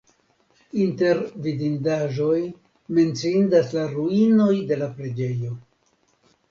Inter 0.85 1.19
vidindaĵoj 1.47 2.39
menciindas 2.99 3.77
la 3.81 3.85
ruinoj 3.95 4.53
de 4.73 4.81
la 4.83 4.91
preĝejo. 4.99 5.57